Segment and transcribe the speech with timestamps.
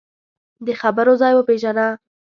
[0.65, 1.87] د خبرو ځای وپېژنه